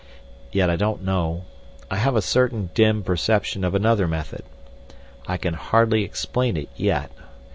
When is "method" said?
4.07-4.41